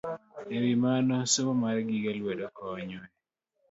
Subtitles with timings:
[0.53, 3.07] E wi mano, somo mar gige lwedo konyo e